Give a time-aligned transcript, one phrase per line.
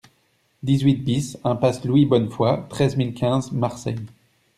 [0.63, 3.99] dix-huit BIS impasse Louis Bonnefoy, treize mille quinze Marseille